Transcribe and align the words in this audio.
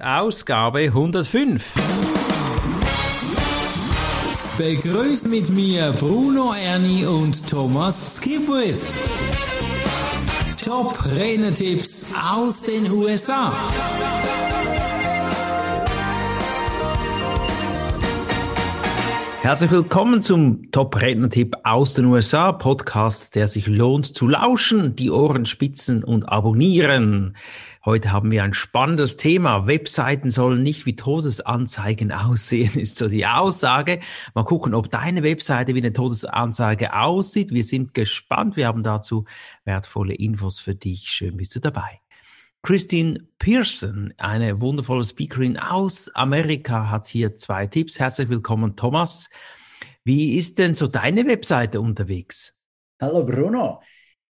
Ausgabe 0.00 0.78
105. 0.78 1.74
Begrüßt 4.56 5.26
mit 5.26 5.50
mir 5.50 5.90
Bruno 5.90 6.54
Ernie 6.54 7.04
und 7.04 7.50
Thomas 7.50 8.14
Skipwith. 8.14 8.80
Top 10.64 11.04
Renetipps 11.04 12.14
aus 12.14 12.62
den 12.62 12.88
USA. 12.92 13.52
Herzlich 19.42 19.70
willkommen 19.72 20.20
zum 20.20 20.70
Top-Redner-Tipp 20.70 21.56
aus 21.64 21.94
den 21.94 22.04
USA, 22.04 22.52
Podcast, 22.52 23.34
der 23.34 23.48
sich 23.48 23.66
lohnt 23.66 24.14
zu 24.14 24.28
lauschen, 24.28 24.94
die 24.94 25.10
Ohren 25.10 25.46
spitzen 25.46 26.04
und 26.04 26.28
abonnieren. 26.28 27.34
Heute 27.84 28.12
haben 28.12 28.30
wir 28.30 28.42
ein 28.42 28.54
spannendes 28.54 29.16
Thema. 29.16 29.66
Webseiten 29.66 30.30
sollen 30.30 30.62
nicht 30.62 30.84
wie 30.86 30.96
Todesanzeigen 30.96 32.12
aussehen, 32.12 32.78
ist 32.78 32.96
so 32.96 33.08
die 33.08 33.26
Aussage. 33.26 34.00
Mal 34.34 34.44
gucken, 34.44 34.74
ob 34.74 34.90
deine 34.90 35.22
Webseite 35.22 35.74
wie 35.74 35.80
eine 35.80 35.92
Todesanzeige 35.92 36.94
aussieht. 36.94 37.50
Wir 37.52 37.64
sind 37.64 37.94
gespannt. 37.94 38.56
Wir 38.56 38.66
haben 38.66 38.82
dazu 38.82 39.24
wertvolle 39.64 40.14
Infos 40.14 40.58
für 40.58 40.74
dich. 40.74 41.08
Schön 41.10 41.36
bist 41.36 41.54
du 41.54 41.60
dabei. 41.60 42.00
Christine 42.62 43.26
Pearson, 43.38 44.12
eine 44.18 44.60
wundervolle 44.60 45.04
Speakerin 45.04 45.56
aus 45.56 46.08
Amerika, 46.14 46.90
hat 46.90 47.06
hier 47.06 47.36
zwei 47.36 47.66
Tipps. 47.68 48.00
Herzlich 48.00 48.28
willkommen, 48.28 48.74
Thomas. 48.74 49.30
Wie 50.04 50.36
ist 50.36 50.58
denn 50.58 50.74
so 50.74 50.88
deine 50.88 51.26
Webseite 51.26 51.80
unterwegs? 51.80 52.54
Hallo 53.00 53.24
Bruno. 53.24 53.80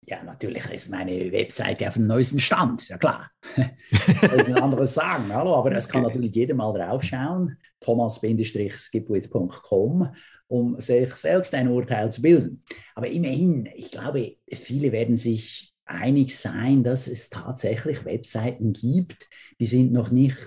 Ja, 0.08 0.24
natürlich 0.24 0.72
ist 0.72 0.92
meine 0.92 1.32
Webseite 1.32 1.88
auf 1.88 1.96
dem 1.96 2.06
neuesten 2.06 2.40
Stand, 2.40 2.82
ist 2.82 2.90
ja 2.90 2.98
klar. 2.98 3.32
Wollte 3.56 4.62
anderes 4.62 4.94
sagen, 4.94 5.34
hallo, 5.34 5.56
aber 5.56 5.72
es 5.72 5.90
kann 5.90 6.04
natürlich 6.04 6.36
jeder 6.36 6.54
mal 6.54 6.72
draufschauen, 6.74 7.58
thomas-skipwith.com, 7.80 10.10
um 10.48 10.80
sich 10.80 11.16
selbst 11.16 11.56
ein 11.56 11.70
Urteil 11.70 12.12
zu 12.12 12.22
bilden. 12.22 12.64
Aber 12.94 13.08
immerhin, 13.08 13.68
ich 13.76 13.90
glaube, 13.92 14.36
viele 14.52 14.92
werden 14.92 15.18
sich 15.18 15.74
einig 15.86 16.38
sein, 16.38 16.84
dass 16.84 17.08
es 17.08 17.32
tatsächlich 17.32 18.06
Webseiten 18.06 18.74
gibt, 18.74 19.28
die 19.60 19.66
sind 19.66 19.92
noch 19.92 20.12
nicht 20.12 20.38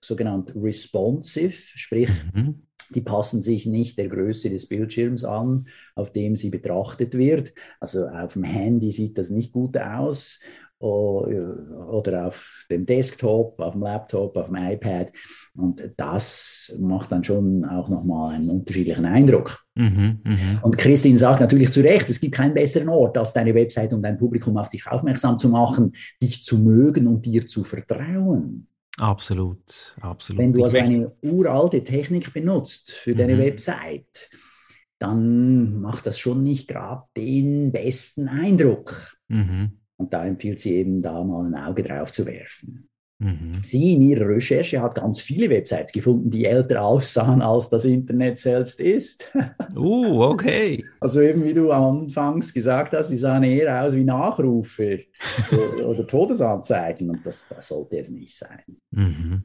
sogenannt 0.00 0.54
responsive, 0.54 1.52
sprich, 1.52 2.08
mhm. 2.32 2.62
Die 2.94 3.00
passen 3.00 3.42
sich 3.42 3.66
nicht 3.66 3.98
der 3.98 4.08
Größe 4.08 4.50
des 4.50 4.68
Bildschirms 4.68 5.24
an, 5.24 5.66
auf 5.94 6.12
dem 6.12 6.36
sie 6.36 6.50
betrachtet 6.50 7.14
wird. 7.14 7.52
Also 7.80 8.06
auf 8.06 8.34
dem 8.34 8.44
Handy 8.44 8.90
sieht 8.90 9.18
das 9.18 9.30
nicht 9.30 9.52
gut 9.52 9.76
aus 9.76 10.40
oder 10.82 12.26
auf 12.26 12.66
dem 12.70 12.84
Desktop, 12.84 13.60
auf 13.60 13.72
dem 13.72 13.82
Laptop, 13.82 14.36
auf 14.36 14.46
dem 14.46 14.56
iPad. 14.56 15.12
Und 15.54 15.80
das 15.96 16.76
macht 16.80 17.12
dann 17.12 17.22
schon 17.22 17.64
auch 17.64 17.88
nochmal 17.88 18.34
einen 18.34 18.50
unterschiedlichen 18.50 19.04
Eindruck. 19.04 19.64
Mhm, 19.76 20.20
mh. 20.24 20.60
Und 20.62 20.76
Christine 20.76 21.18
sagt 21.18 21.40
natürlich 21.40 21.70
zu 21.70 21.82
Recht, 21.82 22.10
es 22.10 22.20
gibt 22.20 22.34
keinen 22.34 22.54
besseren 22.54 22.88
Ort 22.88 23.16
als 23.16 23.32
deine 23.32 23.54
Website, 23.54 23.92
um 23.92 24.02
dein 24.02 24.18
Publikum 24.18 24.56
auf 24.56 24.70
dich 24.70 24.86
aufmerksam 24.88 25.38
zu 25.38 25.48
machen, 25.50 25.92
dich 26.20 26.42
zu 26.42 26.58
mögen 26.58 27.06
und 27.06 27.24
dir 27.24 27.46
zu 27.46 27.62
vertrauen. 27.62 28.66
Absolut, 28.98 29.96
absolut. 30.00 30.42
Wenn 30.42 30.52
du 30.52 30.64
also 30.64 30.76
eine 30.76 31.12
uralte 31.22 31.82
Technik 31.82 32.32
benutzt 32.32 32.92
für 32.92 33.14
deine 33.14 33.36
mhm. 33.36 33.40
Website, 33.40 34.30
dann 34.98 35.80
macht 35.80 36.06
das 36.06 36.18
schon 36.18 36.42
nicht 36.42 36.68
gerade 36.68 37.04
den 37.16 37.72
besten 37.72 38.28
Eindruck. 38.28 39.16
Mhm. 39.28 39.80
Und 39.96 40.12
da 40.12 40.24
empfiehlt 40.24 40.60
sie 40.60 40.74
eben, 40.74 41.00
da 41.00 41.24
mal 41.24 41.46
ein 41.46 41.54
Auge 41.54 41.82
drauf 41.82 42.12
zu 42.12 42.26
werfen. 42.26 42.88
Mhm. 43.22 43.52
Sie 43.62 43.92
in 43.92 44.02
ihrer 44.02 44.28
Recherche 44.28 44.82
hat 44.82 44.96
ganz 44.96 45.20
viele 45.20 45.48
Websites 45.48 45.92
gefunden, 45.92 46.28
die 46.28 46.44
älter 46.44 46.82
aussahen, 46.82 47.40
als 47.40 47.68
das 47.68 47.84
Internet 47.84 48.38
selbst 48.38 48.80
ist. 48.80 49.32
Uh, 49.74 50.22
okay. 50.22 50.84
Also 51.00 51.22
eben 51.22 51.42
wie 51.42 51.54
du 51.54 51.72
anfangs 51.72 52.52
gesagt 52.52 52.92
hast, 52.92 53.08
sie 53.08 53.16
sahen 53.16 53.42
eher 53.42 53.82
aus 53.82 53.94
wie 53.94 54.04
Nachrufe 54.04 55.00
oder 55.86 56.06
Todesanzeigen 56.06 57.08
und 57.08 57.24
das, 57.24 57.46
das, 57.48 57.68
sollte 57.68 57.98
es 57.98 58.10
nicht 58.10 58.36
sein. 58.36 58.60
Mhm. 58.90 59.44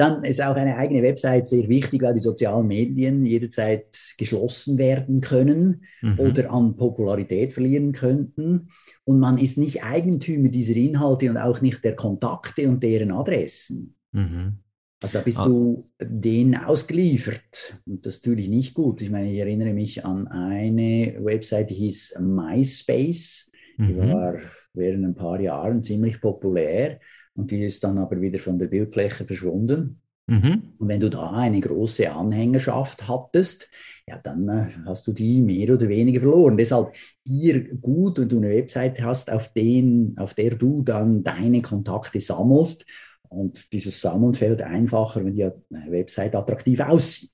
Dann 0.00 0.24
ist 0.24 0.40
auch 0.40 0.56
eine 0.56 0.78
eigene 0.78 1.02
Website 1.02 1.46
sehr 1.46 1.68
wichtig, 1.68 2.00
weil 2.00 2.14
die 2.14 2.20
sozialen 2.20 2.66
Medien 2.66 3.26
jederzeit 3.26 3.84
geschlossen 4.16 4.78
werden 4.78 5.20
können 5.20 5.82
mhm. 6.00 6.18
oder 6.18 6.50
an 6.50 6.74
Popularität 6.74 7.52
verlieren 7.52 7.92
könnten. 7.92 8.70
Und 9.04 9.18
man 9.18 9.36
ist 9.36 9.58
nicht 9.58 9.84
Eigentümer 9.84 10.48
dieser 10.48 10.74
Inhalte 10.74 11.28
und 11.28 11.36
auch 11.36 11.60
nicht 11.60 11.84
der 11.84 11.96
Kontakte 11.96 12.66
und 12.66 12.82
deren 12.82 13.12
Adressen. 13.12 13.94
Mhm. 14.12 14.60
Also 15.02 15.18
da 15.18 15.22
bist 15.22 15.38
ah. 15.38 15.44
du 15.44 15.90
denen 16.00 16.56
ausgeliefert. 16.56 17.78
Und 17.84 18.06
das 18.06 18.22
tue 18.22 18.40
ich 18.40 18.48
nicht 18.48 18.72
gut. 18.72 19.02
Ich 19.02 19.10
meine, 19.10 19.30
ich 19.30 19.38
erinnere 19.38 19.74
mich 19.74 20.02
an 20.06 20.28
eine 20.28 21.14
Website, 21.20 21.68
die 21.68 21.74
hieß 21.74 22.20
MySpace. 22.20 23.52
Die 23.76 23.82
mhm. 23.82 23.98
war 23.98 24.34
während 24.72 25.04
ein 25.04 25.14
paar 25.14 25.38
Jahren 25.42 25.82
ziemlich 25.82 26.22
populär. 26.22 27.00
Und 27.36 27.50
die 27.50 27.64
ist 27.64 27.84
dann 27.84 27.98
aber 27.98 28.20
wieder 28.20 28.38
von 28.38 28.58
der 28.58 28.66
Bildfläche 28.66 29.24
verschwunden. 29.24 30.00
Mhm. 30.26 30.74
Und 30.78 30.88
wenn 30.88 31.00
du 31.00 31.10
da 31.10 31.30
eine 31.32 31.60
große 31.60 32.10
Anhängerschaft 32.10 33.08
hattest, 33.08 33.68
ja, 34.06 34.18
dann 34.22 34.48
äh, 34.48 34.68
hast 34.86 35.06
du 35.06 35.12
die 35.12 35.40
mehr 35.40 35.74
oder 35.74 35.88
weniger 35.88 36.20
verloren. 36.20 36.56
Deshalb 36.56 36.92
hier 37.24 37.74
gut, 37.76 38.18
wenn 38.18 38.28
du 38.28 38.38
eine 38.38 38.50
Webseite 38.50 39.04
hast, 39.04 39.30
auf, 39.30 39.52
den, 39.52 40.14
auf 40.18 40.34
der 40.34 40.56
du 40.56 40.82
dann 40.82 41.22
deine 41.22 41.62
Kontakte 41.62 42.20
sammelst. 42.20 42.86
Und 43.28 43.72
dieses 43.72 44.00
Sammeln 44.00 44.34
fällt 44.34 44.62
einfacher, 44.62 45.24
wenn 45.24 45.34
die 45.34 45.48
Website 45.88 46.34
attraktiv 46.34 46.80
aussieht. 46.80 47.30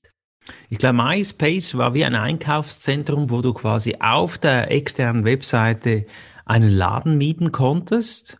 Ich 0.69 0.79
glaube, 0.79 1.03
MySpace 1.03 1.77
war 1.77 1.95
wie 1.95 2.05
ein 2.05 2.15
Einkaufszentrum, 2.15 3.31
wo 3.31 3.41
du 3.41 3.53
quasi 3.53 3.97
auf 3.99 4.39
der 4.39 4.71
externen 4.71 5.25
Webseite 5.25 6.07
einen 6.45 6.71
Laden 6.71 7.19
mieten 7.19 7.53
konntest 7.53 8.39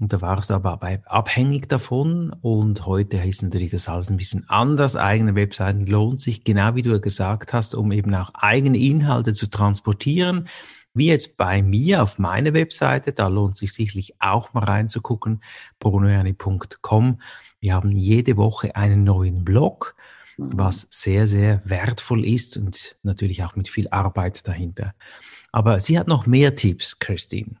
und 0.00 0.12
da 0.12 0.20
warst 0.20 0.50
du 0.50 0.54
aber 0.54 0.80
abhängig 1.06 1.68
davon. 1.68 2.30
Und 2.40 2.86
heute 2.86 3.16
ist 3.18 3.42
natürlich 3.42 3.72
das 3.72 3.88
alles 3.88 4.10
ein 4.10 4.16
bisschen 4.16 4.48
anders. 4.48 4.94
Eigene 4.94 5.34
Webseiten 5.34 5.86
lohnt 5.86 6.20
sich, 6.20 6.44
genau 6.44 6.76
wie 6.76 6.82
du 6.82 7.00
gesagt 7.00 7.52
hast, 7.52 7.74
um 7.74 7.90
eben 7.90 8.14
auch 8.14 8.30
eigene 8.34 8.78
Inhalte 8.78 9.34
zu 9.34 9.50
transportieren. 9.50 10.48
Wie 10.94 11.08
jetzt 11.08 11.36
bei 11.36 11.62
mir 11.62 12.02
auf 12.02 12.18
meiner 12.18 12.54
Webseite, 12.54 13.12
da 13.12 13.26
lohnt 13.26 13.56
sich 13.56 13.72
sicherlich 13.72 14.14
auch 14.20 14.54
mal 14.54 14.64
reinzugucken, 14.64 15.42
brunoerni.com. 15.80 17.20
Wir 17.60 17.74
haben 17.74 17.90
jede 17.90 18.36
Woche 18.36 18.76
einen 18.76 19.02
neuen 19.02 19.44
Blog, 19.44 19.96
was 20.36 20.86
sehr, 20.90 21.26
sehr 21.26 21.60
wertvoll 21.64 22.24
ist 22.24 22.56
und 22.56 22.96
natürlich 23.02 23.42
auch 23.42 23.56
mit 23.56 23.68
viel 23.68 23.88
Arbeit 23.88 24.46
dahinter. 24.46 24.94
Aber 25.50 25.80
sie 25.80 25.98
hat 25.98 26.06
noch 26.06 26.26
mehr 26.26 26.54
Tipps, 26.54 27.00
Christine. 27.00 27.56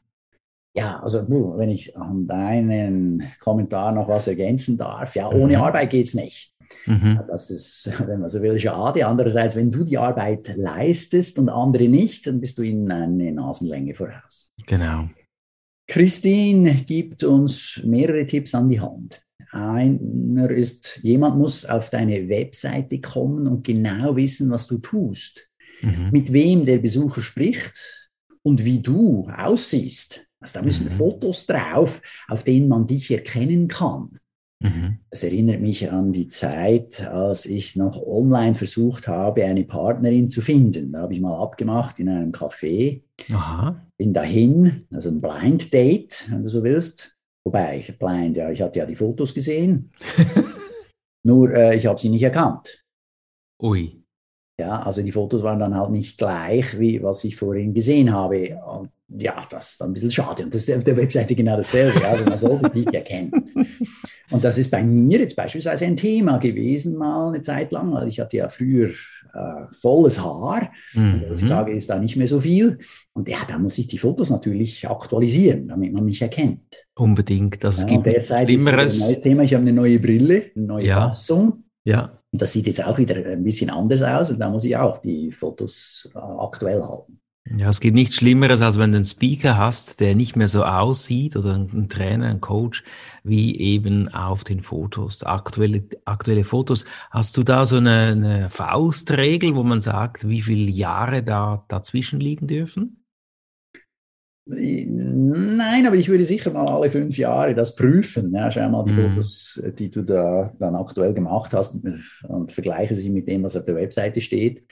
Ja, 0.78 1.00
also 1.00 1.26
wenn 1.28 1.70
ich 1.70 1.96
an 1.96 2.28
deinen 2.28 3.24
Kommentar 3.40 3.90
noch 3.90 4.06
was 4.08 4.28
ergänzen 4.28 4.78
darf, 4.78 5.16
ja, 5.16 5.28
ohne 5.28 5.56
mhm. 5.56 5.62
Arbeit 5.62 5.90
geht 5.90 6.06
es 6.06 6.14
nicht. 6.14 6.52
Mhm. 6.86 7.20
Das 7.26 7.50
ist, 7.50 7.90
wenn 8.06 8.20
man 8.20 8.28
so 8.28 8.40
will, 8.42 8.56
schade. 8.58 9.04
Andererseits, 9.04 9.56
wenn 9.56 9.72
du 9.72 9.82
die 9.82 9.98
Arbeit 9.98 10.56
leistest 10.56 11.38
und 11.38 11.48
andere 11.48 11.88
nicht, 11.88 12.28
dann 12.28 12.40
bist 12.40 12.58
du 12.58 12.62
ihnen 12.62 12.90
eine 12.92 13.32
Nasenlänge 13.32 13.94
voraus. 13.94 14.52
Genau. 14.66 15.08
Christine 15.88 16.74
gibt 16.86 17.24
uns 17.24 17.80
mehrere 17.84 18.24
Tipps 18.24 18.54
an 18.54 18.68
die 18.68 18.80
Hand. 18.80 19.20
Einer 19.50 20.50
ist, 20.50 21.00
jemand 21.02 21.38
muss 21.38 21.64
auf 21.64 21.90
deine 21.90 22.28
Webseite 22.28 23.00
kommen 23.00 23.48
und 23.48 23.64
genau 23.64 24.14
wissen, 24.14 24.50
was 24.50 24.68
du 24.68 24.78
tust, 24.78 25.48
mhm. 25.80 26.10
mit 26.12 26.32
wem 26.32 26.66
der 26.66 26.78
Besucher 26.78 27.22
spricht 27.22 28.10
und 28.42 28.64
wie 28.64 28.80
du 28.80 29.28
aussiehst. 29.34 30.27
Also 30.40 30.58
da 30.58 30.64
müssen 30.64 30.86
mhm. 30.86 30.92
Fotos 30.92 31.46
drauf, 31.46 32.00
auf 32.28 32.44
denen 32.44 32.68
man 32.68 32.86
dich 32.86 33.10
erkennen 33.10 33.68
kann. 33.68 34.18
Mhm. 34.60 34.98
Das 35.10 35.22
erinnert 35.22 35.60
mich 35.60 35.90
an 35.90 36.12
die 36.12 36.28
Zeit, 36.28 37.06
als 37.08 37.46
ich 37.46 37.76
noch 37.76 38.02
online 38.04 38.54
versucht 38.54 39.06
habe, 39.06 39.44
eine 39.44 39.64
Partnerin 39.64 40.28
zu 40.28 40.40
finden. 40.40 40.92
Da 40.92 41.02
habe 41.02 41.12
ich 41.12 41.20
mal 41.20 41.40
abgemacht 41.40 41.98
in 41.98 42.08
einem 42.08 42.32
Café. 42.32 43.02
Aha. 43.32 43.80
Bin 43.96 44.12
dahin, 44.12 44.86
also 44.92 45.10
ein 45.10 45.20
Blind 45.20 45.72
Date, 45.72 46.26
wenn 46.30 46.42
du 46.42 46.50
so 46.50 46.64
willst. 46.64 47.16
Wobei, 47.44 47.84
blind, 47.98 48.36
ja, 48.36 48.50
ich 48.50 48.60
hatte 48.60 48.80
ja 48.80 48.86
die 48.86 48.96
Fotos 48.96 49.32
gesehen. 49.32 49.90
Nur 51.22 51.52
äh, 51.54 51.76
ich 51.76 51.86
habe 51.86 51.98
sie 51.98 52.08
nicht 52.08 52.22
erkannt. 52.22 52.84
Ui. 53.62 53.97
Ja, 54.60 54.82
also 54.82 55.02
die 55.02 55.12
Fotos 55.12 55.44
waren 55.44 55.60
dann 55.60 55.76
halt 55.76 55.90
nicht 55.90 56.18
gleich, 56.18 56.78
wie 56.80 57.00
was 57.00 57.22
ich 57.22 57.36
vorhin 57.36 57.74
gesehen 57.74 58.12
habe. 58.12 58.58
Und 58.66 58.90
ja, 59.08 59.46
das 59.48 59.70
ist 59.70 59.80
dann 59.80 59.90
ein 59.90 59.92
bisschen 59.94 60.10
schade. 60.10 60.42
Und 60.42 60.52
das 60.52 60.68
ist 60.68 60.76
auf 60.76 60.82
der 60.82 60.96
Webseite 60.96 61.36
genau 61.36 61.56
dasselbe. 61.56 62.04
Also 62.04 62.24
man 62.24 62.36
sollte 62.36 62.70
dich 62.70 62.92
erkennen. 62.92 63.30
Und 64.30 64.44
das 64.44 64.58
ist 64.58 64.70
bei 64.70 64.82
mir 64.82 65.20
jetzt 65.20 65.36
beispielsweise 65.36 65.86
ein 65.86 65.96
Thema 65.96 66.38
gewesen, 66.38 66.96
mal 66.96 67.28
eine 67.28 67.40
Zeit 67.40 67.70
lang. 67.70 67.92
weil 67.92 68.08
Ich 68.08 68.18
hatte 68.18 68.36
ja 68.36 68.48
früher 68.48 68.88
äh, 68.88 69.72
volles 69.72 70.20
Haar. 70.20 70.72
Mhm. 70.92 71.22
Heutzutage 71.30 71.72
ist 71.72 71.88
da 71.88 71.98
nicht 72.00 72.16
mehr 72.16 72.26
so 72.26 72.40
viel. 72.40 72.78
Und 73.12 73.28
ja, 73.28 73.38
da 73.48 73.58
muss 73.58 73.78
ich 73.78 73.86
die 73.86 73.98
Fotos 73.98 74.28
natürlich 74.28 74.88
aktualisieren, 74.88 75.68
damit 75.68 75.92
man 75.92 76.04
mich 76.04 76.20
erkennt. 76.20 76.84
Unbedingt. 76.96 77.62
Das 77.62 77.82
ja, 77.82 77.84
gibt 77.84 78.06
derzeit. 78.06 78.50
Ist 78.50 78.66
ein 78.66 78.74
neues 78.74 79.20
Thema. 79.20 79.44
Ich 79.44 79.54
habe 79.54 79.62
eine 79.62 79.72
neue 79.72 80.00
Brille, 80.00 80.50
eine 80.56 80.66
neue 80.66 80.86
ja. 80.86 81.02
Fassung. 81.02 81.62
Ja. 81.84 82.17
Und 82.32 82.42
das 82.42 82.52
sieht 82.52 82.66
jetzt 82.66 82.84
auch 82.84 82.98
wieder 82.98 83.16
ein 83.16 83.44
bisschen 83.44 83.70
anders 83.70 84.02
aus. 84.02 84.30
Und 84.30 84.38
da 84.38 84.50
muss 84.50 84.64
ich 84.64 84.76
auch 84.76 84.98
die 84.98 85.32
Fotos 85.32 86.10
äh, 86.14 86.18
aktuell 86.18 86.82
halten. 86.82 87.20
Ja, 87.56 87.70
es 87.70 87.80
gibt 87.80 87.94
nichts 87.94 88.16
Schlimmeres, 88.16 88.60
als 88.60 88.78
wenn 88.78 88.92
du 88.92 88.96
einen 88.96 89.04
Speaker 89.04 89.56
hast, 89.56 90.00
der 90.00 90.14
nicht 90.14 90.36
mehr 90.36 90.48
so 90.48 90.64
aussieht 90.64 91.34
oder 91.34 91.54
ein 91.54 91.88
Trainer, 91.88 92.26
ein 92.26 92.42
Coach, 92.42 92.84
wie 93.24 93.58
eben 93.58 94.08
auf 94.08 94.44
den 94.44 94.62
Fotos, 94.62 95.22
aktuelle, 95.22 95.84
aktuelle 96.04 96.44
Fotos. 96.44 96.84
Hast 97.10 97.38
du 97.38 97.42
da 97.42 97.64
so 97.64 97.76
eine, 97.76 98.08
eine 98.08 98.50
Faustregel, 98.50 99.54
wo 99.54 99.62
man 99.62 99.80
sagt, 99.80 100.28
wie 100.28 100.42
viele 100.42 100.70
Jahre 100.70 101.22
da 101.22 101.64
dazwischen 101.68 102.20
liegen 102.20 102.46
dürfen? 102.46 103.04
Nein, 104.50 105.86
aber 105.86 105.96
ich 105.96 106.08
würde 106.08 106.24
sicher 106.24 106.50
mal 106.50 106.66
alle 106.66 106.90
fünf 106.90 107.18
Jahre 107.18 107.54
das 107.54 107.74
prüfen. 107.74 108.32
Ja, 108.34 108.50
schau 108.50 108.68
mal 108.70 108.84
die 108.84 108.92
mhm. 108.92 109.10
Fotos, 109.10 109.62
die 109.78 109.90
du 109.90 110.02
da 110.02 110.52
dann 110.58 110.74
aktuell 110.74 111.12
gemacht 111.12 111.52
hast 111.52 111.78
und 112.26 112.52
vergleiche 112.52 112.94
sie 112.94 113.10
mit 113.10 113.28
dem, 113.28 113.42
was 113.42 113.56
auf 113.56 113.64
der 113.64 113.76
Webseite 113.76 114.20
steht 114.20 114.64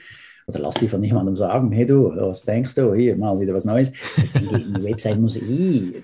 oder 0.47 0.59
lass 0.59 0.75
dich 0.75 0.89
von 0.89 1.03
jemandem 1.03 1.35
sagen, 1.35 1.71
hey 1.73 1.85
du, 1.85 2.09
was 2.15 2.43
denkst 2.43 2.73
du, 2.75 2.93
hier 2.93 3.17
mal 3.17 3.37
wieder 3.39 3.53
was 3.53 3.65
Neues. 3.65 3.91
Die, 3.91 4.83
Website 4.83 5.19
muss 5.19 5.35
eh 5.35 6.01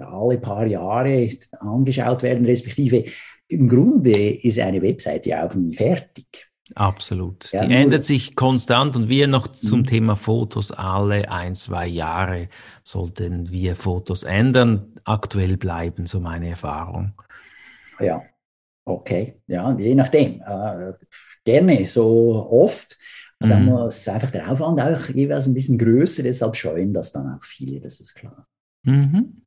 alle 0.00 0.36
paar 0.36 0.66
Jahre 0.66 1.28
angeschaut 1.60 2.22
werden, 2.22 2.44
respektive 2.44 3.04
im 3.48 3.68
Grunde 3.68 4.34
ist 4.34 4.58
eine 4.58 4.82
Website 4.82 5.26
ja 5.26 5.46
auch 5.46 5.54
nie 5.54 5.74
fertig. 5.74 6.49
Absolut. 6.74 7.50
Ja, 7.52 7.64
die 7.64 7.74
ändert 7.74 8.04
sich 8.04 8.36
konstant 8.36 8.96
und 8.96 9.08
wir 9.08 9.28
noch 9.28 9.48
zum 9.48 9.80
mhm. 9.80 9.86
Thema 9.86 10.16
Fotos 10.16 10.70
alle 10.72 11.30
ein, 11.30 11.54
zwei 11.54 11.86
Jahre 11.86 12.48
sollten 12.84 13.50
wir 13.50 13.76
Fotos 13.76 14.22
ändern, 14.22 14.94
aktuell 15.04 15.56
bleiben, 15.56 16.06
so 16.06 16.20
meine 16.20 16.48
Erfahrung. 16.48 17.12
Ja, 17.98 18.22
okay. 18.84 19.40
Ja, 19.46 19.76
je 19.76 19.94
nachdem. 19.94 20.40
Äh, 20.42 20.92
gerne 21.44 21.84
so 21.86 22.48
oft. 22.50 22.98
Und 23.42 23.48
dann 23.48 23.64
mhm. 23.64 23.70
muss 23.70 24.06
einfach 24.06 24.30
der 24.30 24.50
Aufwand 24.50 24.80
auch 24.80 25.08
jeweils 25.08 25.46
ein 25.46 25.54
bisschen 25.54 25.78
größer, 25.78 26.22
deshalb 26.22 26.56
scheuen 26.56 26.92
das 26.92 27.10
dann 27.12 27.34
auch 27.34 27.42
viele, 27.42 27.80
das 27.80 27.98
ist 28.00 28.14
klar. 28.14 28.46
Mhm. 28.82 29.46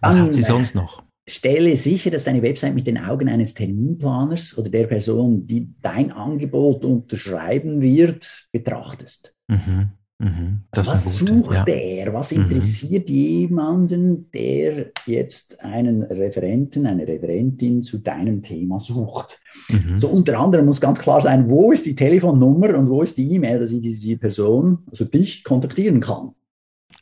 Was 0.00 0.14
dann, 0.14 0.26
hat 0.26 0.32
sie 0.32 0.44
sonst 0.44 0.76
noch? 0.76 1.02
Stelle 1.26 1.76
sicher, 1.76 2.10
dass 2.10 2.24
deine 2.24 2.42
Website 2.42 2.74
mit 2.74 2.86
den 2.86 2.98
Augen 2.98 3.28
eines 3.28 3.54
Terminplaners 3.54 4.58
oder 4.58 4.70
der 4.70 4.86
Person, 4.86 5.46
die 5.46 5.68
dein 5.80 6.10
Angebot 6.10 6.84
unterschreiben 6.84 7.80
wird, 7.80 8.48
betrachtest. 8.50 9.34
Mhm. 9.48 9.90
Mhm. 10.18 10.60
was 10.72 11.18
gute, 11.18 11.32
sucht 11.32 11.54
ja. 11.54 11.64
der? 11.64 12.12
Was 12.12 12.32
mhm. 12.32 12.42
interessiert 12.42 13.08
mhm. 13.08 13.14
jemanden, 13.14 14.30
der 14.30 14.92
jetzt 15.06 15.62
einen 15.64 16.02
Referenten, 16.02 16.86
eine 16.86 17.06
Referentin 17.06 17.82
zu 17.82 17.98
deinem 17.98 18.42
Thema 18.42 18.78
sucht? 18.78 19.40
Mhm. 19.68 19.98
So 19.98 20.08
unter 20.08 20.38
anderem 20.38 20.66
muss 20.66 20.80
ganz 20.80 21.00
klar 21.00 21.20
sein, 21.20 21.50
wo 21.50 21.72
ist 21.72 21.86
die 21.86 21.96
Telefonnummer 21.96 22.78
und 22.78 22.88
wo 22.88 23.02
ist 23.02 23.16
die 23.16 23.32
E-Mail, 23.34 23.58
dass 23.58 23.72
ich 23.72 23.80
diese 23.80 24.16
Person, 24.16 24.78
also 24.90 25.04
dich, 25.04 25.42
kontaktieren 25.42 26.00
kann. 26.00 26.30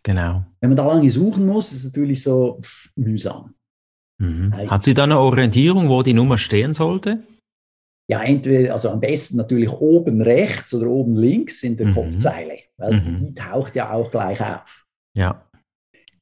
Genau. 0.02 0.44
Wenn 0.60 0.70
man 0.70 0.76
da 0.76 0.86
lange 0.86 1.10
suchen 1.10 1.46
muss, 1.46 1.72
ist 1.72 1.78
es 1.78 1.84
natürlich 1.84 2.22
so 2.22 2.60
mühsam. 2.96 3.54
Mhm. 4.20 4.70
Hat 4.70 4.84
sie 4.84 4.94
da 4.94 5.04
eine 5.04 5.18
Orientierung, 5.18 5.88
wo 5.88 6.02
die 6.02 6.14
Nummer 6.14 6.38
stehen 6.38 6.72
sollte? 6.72 7.20
ja, 8.10 8.22
entweder, 8.24 8.72
also 8.72 8.90
am 8.90 8.98
besten 8.98 9.36
natürlich 9.36 9.70
oben 9.70 10.20
rechts 10.20 10.74
oder 10.74 10.88
oben 10.88 11.14
links 11.14 11.62
in 11.62 11.76
der 11.76 11.86
mhm. 11.86 11.94
Kopfzeile, 11.94 12.58
weil 12.76 12.94
mhm. 12.94 13.20
die 13.20 13.34
taucht 13.34 13.76
ja 13.76 13.92
auch 13.92 14.10
gleich 14.10 14.40
auf. 14.40 14.84
Ja. 15.16 15.48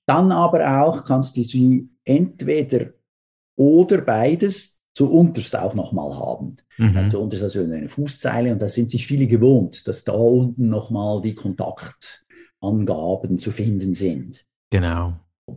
Dann 0.05 0.31
aber 0.31 0.83
auch 0.83 1.07
kannst 1.07 1.39
du 1.39 1.43
sie 1.43 1.89
entweder 2.05 2.91
oder 3.57 4.03
beides 4.03 4.79
zuunterst 4.93 5.57
auch 5.57 5.73
nochmal 5.73 6.15
haben. 6.15 6.57
Mhm. 6.77 7.11
Zuunterst 7.11 7.45
also 7.45 7.63
eine 7.63 7.89
Fußzeile 7.89 8.53
und 8.53 8.61
da 8.61 8.69
sind 8.69 8.91
sich 8.91 9.07
viele 9.07 9.27
gewohnt, 9.27 9.89
dass 9.89 10.05
da 10.05 10.13
unten 10.13 10.69
nochmal 10.69 11.23
die 11.23 11.35
Kontaktangaben 11.35 13.39
zu 13.39 13.51
finden 13.51 13.95
sind. 13.95 14.45
Genau. 14.71 15.15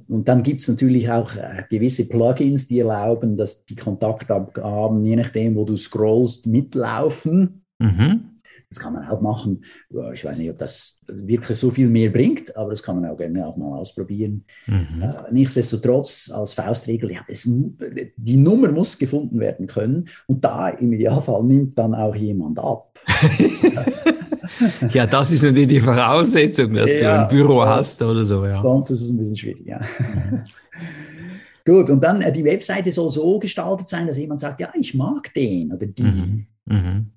Und 0.08 0.28
dann 0.28 0.44
gibt 0.44 0.62
es 0.62 0.68
natürlich 0.68 1.10
auch 1.10 1.36
äh, 1.36 1.64
gewisse 1.70 2.08
Plugins, 2.08 2.68
die 2.68 2.80
erlauben, 2.80 3.38
dass 3.38 3.66
die 3.66 3.76
Kontaktabgaben, 3.76 5.04
je 5.04 5.16
nachdem, 5.16 5.56
wo 5.56 5.66
du 5.66 5.76
scrollst, 5.76 6.48
mitlaufen. 6.48 7.64
Mhm. 7.80 8.32
Das 8.70 8.80
kann 8.80 8.94
man 8.94 9.06
auch 9.10 9.20
machen. 9.20 9.66
Ich 10.14 10.24
weiß 10.24 10.38
nicht, 10.38 10.50
ob 10.50 10.58
das 10.58 11.02
wirklich 11.10 11.60
so 11.60 11.72
viel 11.72 11.90
mehr 11.90 12.10
bringt, 12.10 12.56
aber 12.56 12.70
das 12.70 12.82
kann 12.82 13.02
man 13.02 13.12
auch 13.12 13.18
gerne 13.18 13.46
auch 13.46 13.58
mal 13.58 13.78
ausprobieren. 13.78 14.46
Mhm. 14.66 15.02
Äh, 15.02 15.32
nichtsdestotrotz, 15.32 16.32
als 16.34 16.54
Faustregel, 16.54 17.12
ja, 17.12 17.20
es, 17.28 17.44
die 17.44 18.38
Nummer 18.38 18.72
muss 18.72 18.98
gefunden 18.98 19.42
werden 19.42 19.68
können 19.68 20.08
und 20.28 20.46
da 20.46 20.70
im 20.70 20.94
Idealfall 20.94 21.44
nimmt 21.44 21.78
dann 21.78 21.94
auch 21.94 22.16
jemand 22.16 22.60
ab. 22.60 22.98
ja, 24.92 25.06
das 25.06 25.32
ist 25.32 25.44
natürlich 25.44 25.68
die 25.68 25.80
Voraussetzung, 25.80 26.74
dass 26.74 26.94
ja, 26.96 27.00
du 27.00 27.22
ein 27.22 27.28
Büro 27.28 27.66
hast 27.66 28.02
oder 28.02 28.24
so. 28.24 28.46
Ja. 28.46 28.62
Sonst 28.62 28.90
ist 28.90 29.02
es 29.02 29.10
ein 29.10 29.18
bisschen 29.18 29.38
schwierig, 29.38 29.66
ja. 29.66 29.82
Gut, 31.66 31.90
und 31.90 32.04
dann 32.04 32.22
äh, 32.22 32.32
die 32.32 32.44
Webseite 32.44 32.92
soll 32.92 33.10
so 33.10 33.40
gestaltet 33.40 33.88
sein, 33.88 34.08
dass 34.08 34.18
jemand 34.18 34.42
sagt, 34.42 34.60
ja, 34.60 34.72
ich 34.80 34.94
mag 34.94 35.34
den 35.34 35.72
oder 35.72 35.86
die. 35.86 36.04
Mhm. 36.04 36.48
Mhm. 36.66 37.12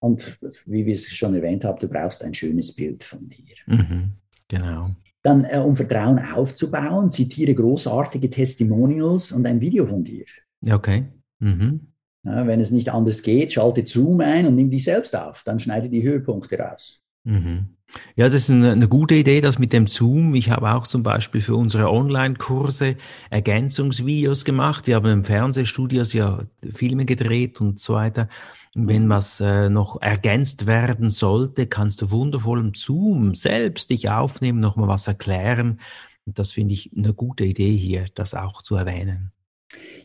Und 0.00 0.38
wie 0.66 0.84
wir 0.84 0.94
es 0.94 1.08
schon 1.08 1.34
erwähnt 1.34 1.64
haben, 1.64 1.78
du 1.78 1.88
brauchst 1.88 2.22
ein 2.22 2.34
schönes 2.34 2.74
Bild 2.74 3.02
von 3.02 3.28
dir. 3.28 3.54
Mhm. 3.66 4.12
Genau. 4.48 4.90
Dann, 5.22 5.44
äh, 5.44 5.58
um 5.58 5.74
Vertrauen 5.74 6.18
aufzubauen, 6.18 7.10
zitiere 7.10 7.54
großartige 7.54 8.30
Testimonials 8.30 9.32
und 9.32 9.46
ein 9.46 9.60
Video 9.60 9.86
von 9.86 10.04
dir. 10.04 10.24
Okay. 10.68 11.06
Mhm. 11.38 11.80
Ja, 12.26 12.46
wenn 12.46 12.58
es 12.58 12.72
nicht 12.72 12.92
anders 12.92 13.22
geht, 13.22 13.52
schalte 13.52 13.86
Zoom 13.86 14.20
ein 14.20 14.46
und 14.46 14.56
nimm 14.56 14.68
dich 14.68 14.84
selbst 14.84 15.14
auf. 15.14 15.44
Dann 15.44 15.60
schneide 15.60 15.88
die 15.88 16.02
Höhepunkte 16.02 16.58
raus. 16.58 17.00
Mhm. 17.22 17.68
Ja, 18.16 18.26
das 18.26 18.34
ist 18.34 18.50
eine, 18.50 18.72
eine, 18.72 18.88
gute 18.88 19.14
Idee, 19.14 19.40
das 19.40 19.60
mit 19.60 19.72
dem 19.72 19.86
Zoom. 19.86 20.34
Ich 20.34 20.50
habe 20.50 20.72
auch 20.72 20.88
zum 20.88 21.04
Beispiel 21.04 21.40
für 21.40 21.54
unsere 21.54 21.88
Online-Kurse 21.88 22.96
Ergänzungsvideos 23.30 24.44
gemacht. 24.44 24.88
Wir 24.88 24.96
haben 24.96 25.06
im 25.06 25.24
Fernsehstudios 25.24 26.12
ja 26.12 26.40
Filme 26.72 27.04
gedreht 27.04 27.60
und 27.60 27.78
so 27.78 27.94
weiter. 27.94 28.28
Und 28.74 28.88
wenn 28.88 29.04
mhm. 29.06 29.10
was 29.10 29.40
äh, 29.40 29.70
noch 29.70 30.02
ergänzt 30.02 30.66
werden 30.66 31.10
sollte, 31.10 31.68
kannst 31.68 32.02
du 32.02 32.10
wundervoll 32.10 32.58
im 32.58 32.74
Zoom 32.74 33.36
selbst 33.36 33.90
dich 33.90 34.10
aufnehmen, 34.10 34.58
nochmal 34.58 34.88
was 34.88 35.06
erklären. 35.06 35.78
Und 36.26 36.40
das 36.40 36.52
finde 36.52 36.74
ich 36.74 36.90
eine 36.96 37.14
gute 37.14 37.44
Idee 37.44 37.76
hier, 37.76 38.06
das 38.14 38.34
auch 38.34 38.62
zu 38.62 38.74
erwähnen. 38.74 39.30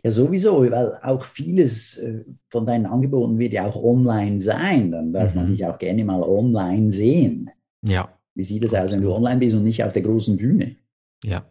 Ja, 0.03 0.09
sowieso, 0.09 0.61
weil 0.61 0.97
auch 1.03 1.23
vieles 1.23 1.97
äh, 1.97 2.23
von 2.49 2.65
deinen 2.65 2.87
Angeboten 2.87 3.37
wird 3.37 3.53
ja 3.53 3.65
auch 3.65 3.81
online 3.81 4.41
sein. 4.41 4.91
Dann 4.91 5.13
darf 5.13 5.35
mhm. 5.35 5.41
man 5.41 5.51
dich 5.51 5.65
auch 5.65 5.77
gerne 5.77 6.03
mal 6.03 6.23
online 6.23 6.91
sehen. 6.91 7.51
Ja. 7.85 8.17
Wie 8.33 8.43
sieht 8.43 8.63
es 8.63 8.73
aus, 8.73 8.91
wenn 8.91 9.01
du 9.01 9.13
online 9.13 9.39
bist 9.39 9.55
und 9.55 9.63
nicht 9.63 9.83
auf 9.83 9.93
der 9.93 10.01
großen 10.01 10.37
Bühne? 10.37 10.75
Ja, 11.23 11.45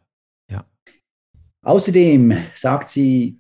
ja. 0.50 0.64
Außerdem 1.62 2.32
sagt 2.54 2.90
sie, 2.90 3.38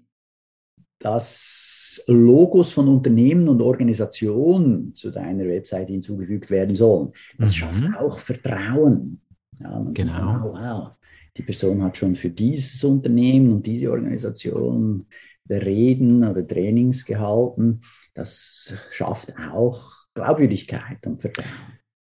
dass 1.00 2.04
Logos 2.06 2.72
von 2.72 2.86
Unternehmen 2.88 3.48
und 3.48 3.62
Organisationen 3.62 4.94
zu 4.94 5.10
deiner 5.10 5.44
Webseite 5.44 5.92
hinzugefügt 5.92 6.50
werden 6.50 6.76
sollen. 6.76 7.12
Das 7.38 7.50
mhm. 7.50 7.54
schafft 7.54 7.96
auch 7.98 8.18
Vertrauen. 8.18 9.20
Ja, 9.58 9.84
genau. 9.92 10.32
Sieht, 10.34 10.42
wow, 10.42 10.90
die 11.36 11.42
Person 11.42 11.82
hat 11.82 11.96
schon 11.96 12.16
für 12.16 12.30
dieses 12.30 12.82
Unternehmen 12.84 13.52
und 13.52 13.66
diese 13.66 13.90
Organisation 13.90 15.06
Reden 15.48 16.24
oder 16.24 16.46
Trainings 16.46 17.04
gehalten. 17.04 17.80
Das 18.14 18.74
schafft 18.90 19.34
auch 19.52 19.92
Glaubwürdigkeit 20.14 21.06
und 21.06 21.20
Vertrauen. 21.20 21.48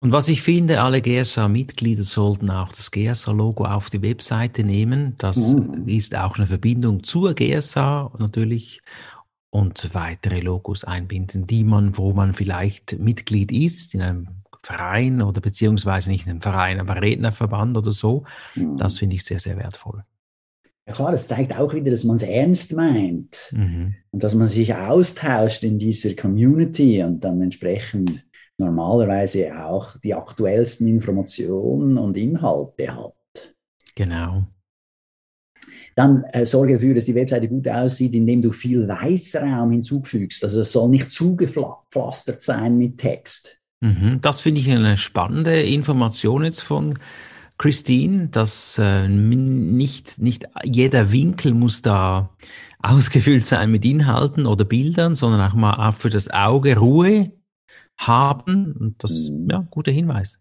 Und 0.00 0.12
was 0.12 0.28
ich 0.28 0.42
finde, 0.42 0.80
alle 0.80 1.02
GSA-Mitglieder 1.02 2.04
sollten 2.04 2.50
auch 2.50 2.68
das 2.68 2.92
GSA-Logo 2.92 3.64
auf 3.64 3.90
die 3.90 4.00
Webseite 4.00 4.62
nehmen. 4.62 5.14
Das 5.18 5.54
mhm. 5.54 5.88
ist 5.88 6.16
auch 6.16 6.37
eine 6.37 6.46
Verbindung 6.46 7.02
zur 7.02 7.34
GSA 7.34 8.12
natürlich 8.18 8.80
und 9.50 9.92
weitere 9.94 10.40
Logos 10.40 10.84
einbinden, 10.84 11.48
die 11.48 11.64
man, 11.64 11.96
wo 11.96 12.12
man 12.12 12.32
vielleicht 12.32 12.98
Mitglied 13.00 13.50
ist, 13.50 13.94
in 13.94 14.02
einem 14.02 14.28
Verein 14.62 15.22
oder 15.22 15.40
beziehungsweise 15.40 16.10
nicht 16.10 16.26
ein 16.28 16.40
Verein, 16.40 16.80
aber 16.80 17.00
Rednerverband 17.00 17.76
oder 17.76 17.92
so. 17.92 18.24
Mhm. 18.54 18.76
Das 18.76 18.98
finde 18.98 19.16
ich 19.16 19.24
sehr, 19.24 19.40
sehr 19.40 19.56
wertvoll. 19.56 20.04
Ja 20.86 20.94
klar, 20.94 21.12
das 21.12 21.28
zeigt 21.28 21.54
auch 21.58 21.74
wieder, 21.74 21.90
dass 21.90 22.04
man 22.04 22.16
es 22.16 22.22
ernst 22.22 22.72
meint 22.72 23.52
mhm. 23.52 23.94
und 24.10 24.22
dass 24.22 24.34
man 24.34 24.48
sich 24.48 24.74
austauscht 24.74 25.62
in 25.62 25.78
dieser 25.78 26.14
Community 26.14 27.02
und 27.02 27.22
dann 27.22 27.42
entsprechend 27.42 28.24
normalerweise 28.56 29.54
auch 29.64 29.96
die 29.98 30.14
aktuellsten 30.14 30.88
Informationen 30.88 31.98
und 31.98 32.16
Inhalte 32.16 32.94
hat. 32.94 33.54
Genau. 33.94 34.44
Dann 35.94 36.24
äh, 36.32 36.46
sorge 36.46 36.74
dafür, 36.74 36.94
dass 36.94 37.06
die 37.06 37.14
Webseite 37.14 37.48
gut 37.48 37.68
aussieht, 37.68 38.14
indem 38.14 38.40
du 38.40 38.52
viel 38.52 38.86
Weißraum 38.86 39.72
hinzufügst. 39.72 40.42
Also 40.44 40.60
es 40.60 40.72
soll 40.72 40.88
nicht 40.90 41.10
zugepflastert 41.10 42.40
sein 42.40 42.78
mit 42.78 42.98
Text. 42.98 43.57
Mhm, 43.80 44.20
das 44.20 44.40
finde 44.40 44.61
ich 44.61 44.70
eine 44.70 44.97
spannende 44.97 45.62
Information 45.62 46.44
jetzt 46.44 46.62
von 46.62 46.99
Christine, 47.58 48.28
dass 48.28 48.78
äh, 48.78 49.08
nicht, 49.08 50.20
nicht 50.20 50.47
jeder 50.64 51.12
Winkel 51.12 51.54
muss 51.54 51.82
da 51.82 52.30
ausgefüllt 52.82 53.47
sein 53.47 53.70
mit 53.70 53.85
Inhalten 53.85 54.47
oder 54.47 54.64
Bildern, 54.64 55.14
sondern 55.14 55.40
auch 55.40 55.54
mal 55.54 55.88
auch 55.88 55.94
für 55.94 56.11
das 56.11 56.30
Auge 56.30 56.78
Ruhe 56.78 57.32
haben. 57.99 58.73
Und 58.73 59.02
das, 59.02 59.30
mhm. 59.30 59.49
ja, 59.50 59.66
guter 59.70 59.90
Hinweis. 59.90 60.40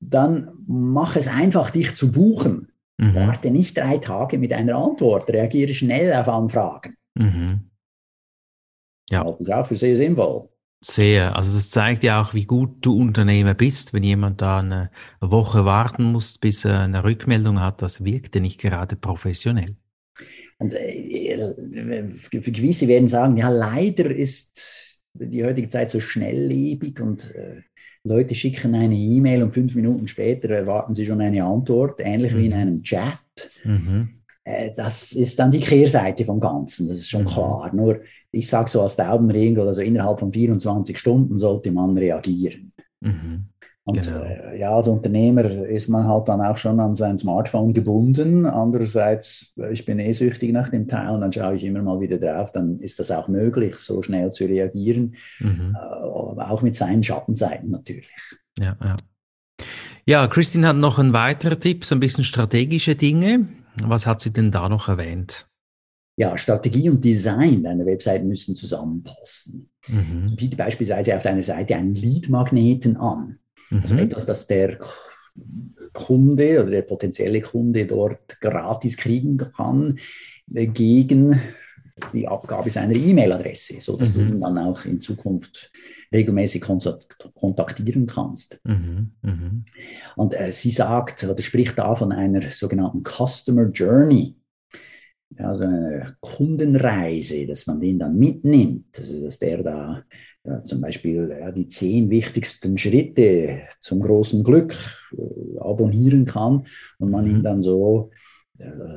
Dann 0.00 0.52
mach 0.66 1.16
es 1.16 1.28
einfach, 1.28 1.70
dich 1.70 1.94
zu 1.94 2.12
buchen. 2.12 2.72
Mhm. 2.98 3.14
Warte 3.14 3.50
nicht 3.50 3.76
drei 3.76 3.98
Tage 3.98 4.38
mit 4.38 4.52
einer 4.52 4.76
Antwort, 4.76 5.28
reagiere 5.28 5.74
schnell 5.74 6.12
auf 6.12 6.28
Anfragen. 6.28 6.96
Mhm. 7.14 7.70
Ja. 9.10 9.24
Das 9.24 9.40
ist 9.40 9.52
auch 9.52 9.66
für 9.66 9.76
sehr 9.76 9.96
sinnvoll. 9.96 10.48
Sehr. 10.84 11.36
Also 11.36 11.54
das 11.54 11.70
zeigt 11.70 12.02
ja 12.02 12.20
auch, 12.20 12.34
wie 12.34 12.44
gut 12.44 12.84
du 12.84 13.00
Unternehmer 13.00 13.54
bist. 13.54 13.94
Wenn 13.94 14.02
jemand 14.02 14.42
da 14.42 14.58
eine 14.58 14.90
Woche 15.20 15.64
warten 15.64 16.04
muss, 16.04 16.38
bis 16.38 16.64
er 16.64 16.80
eine 16.80 17.04
Rückmeldung 17.04 17.60
hat, 17.60 17.82
das 17.82 18.04
wirkte 18.04 18.40
nicht 18.40 18.60
gerade 18.60 18.96
professionell. 18.96 19.76
Und 20.58 20.74
äh, 20.74 21.38
gewisse 22.30 22.88
werden 22.88 23.08
sagen, 23.08 23.36
ja, 23.36 23.48
leider 23.48 24.10
ist 24.10 25.02
die 25.14 25.44
heutige 25.44 25.68
Zeit 25.68 25.90
so 25.90 26.00
schnelllebig 26.00 27.00
und 27.00 27.34
äh, 27.34 27.62
Leute 28.04 28.34
schicken 28.34 28.74
eine 28.74 28.96
E-Mail 28.96 29.42
und 29.42 29.54
fünf 29.54 29.74
Minuten 29.74 30.08
später 30.08 30.50
erwarten 30.50 30.94
sie 30.94 31.06
schon 31.06 31.20
eine 31.20 31.44
Antwort, 31.44 32.00
ähnlich 32.00 32.32
mhm. 32.32 32.38
wie 32.38 32.46
in 32.46 32.52
mhm. 32.52 32.58
einem 32.58 32.82
Chat. 32.82 33.20
Mhm. 33.64 34.21
Äh, 34.44 34.70
das 34.76 35.12
ist 35.12 35.38
dann 35.38 35.50
die 35.50 35.60
Kehrseite 35.60 36.24
vom 36.24 36.40
Ganzen, 36.40 36.88
das 36.88 36.98
ist 36.98 37.10
schon 37.10 37.22
mhm. 37.22 37.26
klar. 37.26 37.70
Nur 37.72 38.00
ich 38.30 38.48
sage 38.48 38.70
so 38.70 38.82
als 38.82 38.96
Daumenregel, 38.96 39.66
also 39.66 39.82
innerhalb 39.82 40.20
von 40.20 40.32
24 40.32 40.98
Stunden 40.98 41.38
sollte 41.38 41.70
man 41.70 41.96
reagieren. 41.96 42.72
Mhm. 43.00 43.46
Und 43.84 44.00
genau. 44.00 44.22
äh, 44.22 44.60
ja, 44.60 44.76
als 44.76 44.86
Unternehmer 44.86 45.44
ist 45.44 45.88
man 45.88 46.06
halt 46.06 46.28
dann 46.28 46.40
auch 46.40 46.56
schon 46.56 46.78
an 46.78 46.94
sein 46.94 47.18
Smartphone 47.18 47.74
gebunden. 47.74 48.46
Andererseits, 48.46 49.54
äh, 49.58 49.72
ich 49.72 49.84
bin 49.84 49.98
eh 49.98 50.12
süchtig 50.12 50.52
nach 50.52 50.68
dem 50.68 50.86
Teil 50.86 51.10
und 51.10 51.20
dann 51.20 51.32
schaue 51.32 51.56
ich 51.56 51.64
immer 51.64 51.82
mal 51.82 52.00
wieder 52.00 52.18
drauf. 52.18 52.52
Dann 52.52 52.78
ist 52.78 53.00
das 53.00 53.10
auch 53.10 53.26
möglich, 53.26 53.74
so 53.76 54.00
schnell 54.02 54.30
zu 54.30 54.44
reagieren. 54.44 55.16
Mhm. 55.40 55.76
Äh, 55.76 55.78
auch 55.78 56.62
mit 56.62 56.76
seinen 56.76 57.02
Schattenseiten 57.02 57.70
natürlich. 57.70 58.08
Ja, 58.58 58.76
ja. 58.80 58.96
Ja, 60.04 60.26
Christine 60.26 60.68
hat 60.68 60.76
noch 60.76 60.98
einen 60.98 61.12
weiteren 61.12 61.60
Tipp, 61.60 61.84
so 61.84 61.94
ein 61.94 62.00
bisschen 62.00 62.24
strategische 62.24 62.96
Dinge. 62.96 63.46
Was 63.82 64.06
hat 64.06 64.20
sie 64.20 64.32
denn 64.32 64.50
da 64.50 64.68
noch 64.68 64.88
erwähnt? 64.88 65.48
Ja, 66.16 66.36
Strategie 66.36 66.90
und 66.90 67.04
Design 67.04 67.62
deiner 67.62 67.86
Webseite 67.86 68.24
müssen 68.24 68.54
zusammenpassen. 68.54 69.70
Mhm. 69.88 70.36
Biete 70.36 70.56
beispielsweise 70.56 71.16
auf 71.16 71.22
deiner 71.22 71.42
Seite 71.42 71.74
einen 71.76 71.94
Lead-Magneten 71.94 72.96
an. 72.96 73.38
Also 73.70 73.76
mhm. 73.76 73.80
Also 73.80 73.96
etwas, 73.96 74.26
das 74.26 74.46
der 74.46 74.78
Kunde 75.92 76.62
oder 76.62 76.70
der 76.70 76.82
potenzielle 76.82 77.40
Kunde 77.40 77.86
dort 77.86 78.40
gratis 78.40 78.96
kriegen 78.96 79.38
kann 79.38 79.98
äh, 80.52 80.66
gegen 80.66 81.40
die 82.12 82.28
Abgabe 82.28 82.70
seiner 82.70 82.94
E-Mail-Adresse, 82.94 83.80
sodass 83.80 84.14
mhm. 84.14 84.28
du 84.28 84.34
ihn 84.34 84.40
dann 84.40 84.58
auch 84.58 84.84
in 84.84 85.00
Zukunft 85.00 85.72
regelmäßig 86.12 86.62
kontaktieren 86.62 88.06
kannst. 88.06 88.60
Mhm. 88.64 89.12
Mhm. 89.22 89.64
Und 90.16 90.38
äh, 90.38 90.52
sie 90.52 90.70
sagt 90.70 91.24
oder 91.24 91.42
spricht 91.42 91.78
da 91.78 91.94
von 91.94 92.12
einer 92.12 92.42
sogenannten 92.50 93.02
Customer 93.02 93.68
Journey 93.68 94.36
also 95.38 95.64
eine 95.64 96.16
Kundenreise, 96.20 97.46
dass 97.46 97.66
man 97.66 97.80
den 97.80 97.98
dann 97.98 98.18
mitnimmt, 98.18 98.98
also 98.98 99.24
dass 99.24 99.38
der 99.38 99.62
da 99.62 100.04
ja, 100.44 100.64
zum 100.64 100.80
Beispiel 100.80 101.36
ja, 101.38 101.52
die 101.52 101.68
zehn 101.68 102.10
wichtigsten 102.10 102.76
Schritte 102.76 103.60
zum 103.78 104.00
großen 104.00 104.42
Glück 104.42 104.74
äh, 105.12 105.58
abonnieren 105.58 106.24
kann 106.24 106.66
und 106.98 107.10
man 107.10 107.26
ihn 107.26 107.38
mhm. 107.38 107.42
dann 107.42 107.62
so 107.62 108.10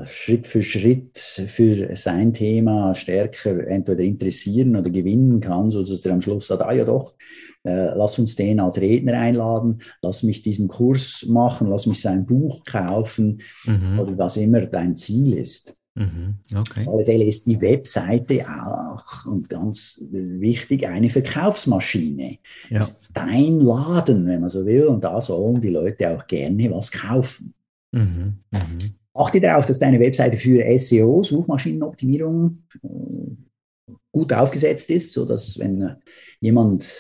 Schritt 0.06 0.48
für 0.48 0.62
Schritt 0.62 1.18
für 1.18 1.96
sein 1.96 2.34
Thema 2.34 2.94
stärker 2.94 3.68
entweder 3.68 4.04
interessieren 4.04 4.76
oder 4.76 4.90
gewinnen 4.90 5.40
kann, 5.40 5.72
sodass 5.72 6.06
er 6.06 6.14
am 6.14 6.22
Schluss 6.22 6.48
sagt, 6.48 6.62
ah 6.62 6.72
ja 6.72 6.86
doch, 6.86 7.16
äh, 7.64 7.96
lass 7.96 8.20
uns 8.20 8.36
den 8.36 8.60
als 8.60 8.80
Redner 8.80 9.14
einladen, 9.14 9.82
lass 10.02 10.24
mich 10.24 10.44
diesen 10.44 10.68
Kurs 10.68 11.26
machen, 11.28 11.70
lass 11.70 11.88
mich 11.88 12.02
sein 12.02 12.26
Buch 12.26 12.64
kaufen 12.64 13.42
mhm. 13.66 14.00
oder 14.00 14.18
was 14.18 14.38
immer 14.38 14.62
dein 14.62 14.96
Ziel 14.96 15.38
ist. 15.38 15.80
Mhm, 15.96 16.40
okay. 16.54 16.86
Auf 16.88 17.08
ist 17.08 17.48
die 17.48 17.62
Webseite 17.62 18.46
auch 18.48 19.26
und 19.26 19.48
ganz 19.50 20.02
wichtig 20.12 20.86
eine 20.86 21.10
Verkaufsmaschine. 21.10 22.38
Ja. 22.70 22.80
Das 22.80 22.92
ist 22.92 23.10
dein 23.14 23.62
Laden, 23.62 24.28
wenn 24.28 24.42
man 24.42 24.50
so 24.50 24.66
will, 24.66 24.88
und 24.88 25.06
da 25.06 25.22
sollen 25.22 25.62
die 25.62 25.70
Leute 25.70 26.10
auch 26.10 26.28
gerne 26.28 26.70
was 26.72 26.92
kaufen. 26.92 27.54
Mhm, 27.94 28.40
mh. 28.52 28.60
Achte 29.16 29.40
darauf, 29.40 29.66
dass 29.66 29.80
deine 29.80 30.00
Webseite 30.00 30.38
für 30.38 30.78
SEO, 30.78 31.24
Suchmaschinenoptimierung, 31.24 32.60
äh, 32.84 33.90
gut 34.12 34.32
aufgesetzt 34.34 34.90
ist, 34.92 35.12
sodass 35.12 35.60
wenn 35.60 35.98
jemand 36.40 36.94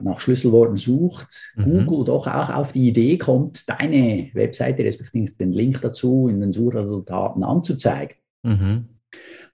nach 0.00 0.20
Schlüsselworten 0.20 0.76
sucht, 0.76 1.54
mhm. 1.56 1.86
Google 1.86 2.04
doch 2.06 2.26
auch 2.26 2.50
auf 2.50 2.72
die 2.72 2.88
Idee 2.88 3.18
kommt, 3.18 3.68
deine 3.68 4.30
Webseite, 4.34 4.84
respektive 4.84 5.32
den 5.32 5.52
Link 5.52 5.80
dazu 5.80 6.28
in 6.28 6.40
den 6.40 6.52
Suchresultaten 6.52 7.42
anzuzeigen. 7.42 8.16
Mhm. 8.42 8.88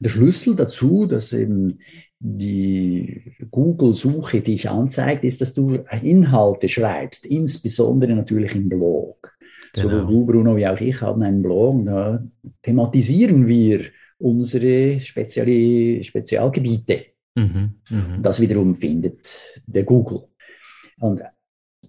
Der 0.01 0.09
Schlüssel 0.11 0.57
dazu, 0.57 1.07
dass 1.07 1.33
eben 1.33 1.79
die 2.19 3.35
Google-Suche 3.51 4.41
dich 4.41 4.69
anzeigt, 4.69 5.25
ist, 5.25 5.41
dass 5.41 5.55
du 5.55 5.85
Inhalte 6.03 6.69
schreibst, 6.69 7.27
insbesondere 7.27 8.15
natürlich 8.15 8.55
im 8.55 8.69
Blog. 8.69 9.34
Genau. 9.75 9.89
Sowohl 9.89 10.07
du, 10.07 10.27
Bruno, 10.27 10.57
wie 10.57 10.67
auch 10.67 10.81
ich 10.81 11.01
haben 11.03 11.23
einen 11.23 11.43
Blog, 11.43 11.85
da 11.85 12.23
thematisieren 12.63 13.47
wir 13.47 13.81
unsere 14.19 15.01
Speziali 15.01 16.03
Spezialgebiete. 16.03 17.07
Mhm, 17.35 17.75
mh. 17.91 18.19
Das 18.23 18.41
wiederum 18.41 18.75
findet 18.75 19.63
der 19.67 19.83
Google. 19.83 20.29
Und 21.01 21.23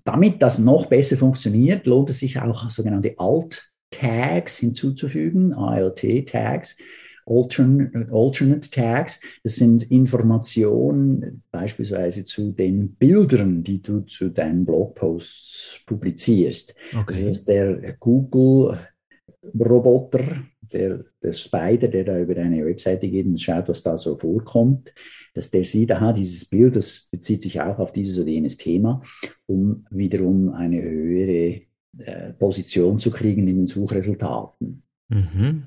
damit 0.04 0.42
das 0.42 0.60
noch 0.60 0.88
besser 0.88 1.18
funktioniert, 1.18 1.86
lohnt 1.86 2.10
es 2.10 2.20
sich 2.20 2.40
auch 2.40 2.70
sogenannte 2.70 3.14
Alt- 3.18 3.72
Tags 3.92 4.58
hinzuzufügen, 4.58 5.54
ALT-Tags, 5.54 6.78
Alternate, 7.26 8.08
Alternate 8.12 8.70
Tags. 8.70 9.22
Das 9.44 9.56
sind 9.56 9.90
Informationen 9.92 11.42
beispielsweise 11.52 12.24
zu 12.24 12.52
den 12.52 12.94
Bildern, 12.96 13.64
die 13.64 13.82
du 13.82 14.02
zu 14.02 14.30
deinen 14.30 14.66
Blogposts 14.66 15.82
publizierst. 15.86 16.76
Okay. 16.92 17.06
Das 17.08 17.20
ist 17.20 17.48
der 17.48 17.96
Google-Roboter, 18.00 20.44
der, 20.74 21.06
der 21.22 21.34
Spider, 21.34 21.88
der 21.88 22.04
da 22.04 22.20
über 22.20 22.34
deine 22.36 22.66
Webseite 22.66 23.08
geht 23.08 23.26
und 23.26 23.42
schaut, 23.42 23.70
was 23.70 23.84
da 23.84 23.98
so 23.98 24.16
vorkommt 24.16 24.92
dass 25.36 25.52
der 25.52 25.66
sieht, 25.66 25.92
aha, 25.92 26.14
dieses 26.14 26.46
Bild, 26.46 26.78
das 26.78 27.10
bezieht 27.12 27.44
sich 27.44 27.62
auch 27.62 27.78
auf 27.78 27.92
dieses 27.92 28.18
oder 28.18 28.30
jenes 28.30 28.58
Thema, 28.58 29.04
um 29.46 29.86
wiederum 29.92 30.54
eine 30.54 30.82
höhere 30.82 31.62
äh, 31.98 32.34
Position 32.34 33.00
zu 33.00 33.12
kriegen 33.12 33.48
in 33.48 33.58
den 33.58 33.66
Suchresultaten. 33.66 34.82
Mhm. 35.10 35.64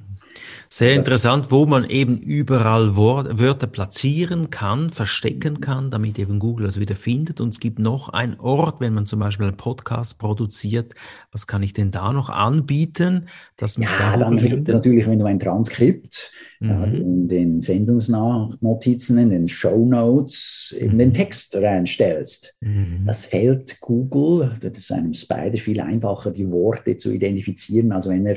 Sehr 0.68 0.94
interessant, 0.94 1.50
wo 1.50 1.66
man 1.66 1.88
eben 1.88 2.18
überall 2.18 2.96
Wörter 2.96 3.66
platzieren 3.66 4.50
kann, 4.50 4.90
verstecken 4.90 5.60
kann, 5.60 5.90
damit 5.90 6.18
eben 6.18 6.38
Google 6.38 6.66
das 6.66 6.78
wieder 6.78 6.94
findet. 6.94 7.40
Und 7.40 7.50
es 7.50 7.60
gibt 7.60 7.78
noch 7.78 8.10
einen 8.10 8.38
Ort, 8.38 8.80
wenn 8.80 8.94
man 8.94 9.06
zum 9.06 9.20
Beispiel 9.20 9.46
einen 9.46 9.56
Podcast 9.56 10.18
produziert, 10.18 10.94
was 11.32 11.46
kann 11.46 11.62
ich 11.62 11.72
denn 11.72 11.90
da 11.90 12.12
noch 12.12 12.30
anbieten, 12.30 13.26
dass 13.56 13.78
mich 13.78 13.90
ja, 13.90 13.98
da 13.98 14.16
dann 14.16 14.38
findet? 14.38 14.68
Natürlich, 14.68 15.06
wenn 15.06 15.18
du 15.18 15.24
ein 15.24 15.40
Transkript 15.40 16.30
mhm. 16.60 16.94
in 16.94 17.28
den 17.28 17.60
Sendungsnotizen, 17.60 19.18
in 19.18 19.30
den 19.30 19.48
Show 19.48 19.86
Notes, 19.86 20.74
in 20.78 20.94
mhm. 20.94 20.98
den 20.98 21.12
Text 21.14 21.56
reinstellst. 21.56 22.56
Mhm. 22.60 23.04
Das 23.06 23.24
fällt 23.24 23.80
Google, 23.80 24.54
das 24.60 24.72
ist 24.76 24.92
einem 24.92 25.14
Spider 25.14 25.58
viel 25.58 25.80
einfacher, 25.80 26.30
die 26.30 26.50
Worte 26.50 26.96
zu 26.96 27.12
identifizieren, 27.12 27.92
als 27.92 28.08
wenn 28.08 28.26
er 28.26 28.36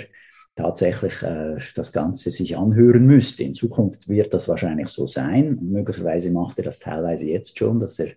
tatsächlich 0.56 1.22
äh, 1.24 1.58
das 1.76 1.92
Ganze 1.94 2.32
sich 2.32 2.58
anhören 2.58 3.06
müsste. 3.06 3.44
In 3.44 3.54
Zukunft 3.54 4.10
wird 4.10 4.34
das 4.34 4.48
wahrscheinlich 4.50 4.90
so 4.90 5.08
sein. 5.08 5.60
Möglicherweise 5.62 6.32
macht 6.32 6.58
er 6.58 6.66
das 6.66 6.80
teilweise 6.80 7.26
jetzt 7.26 7.58
schon, 7.58 7.80
dass 7.80 8.00
er 8.00 8.12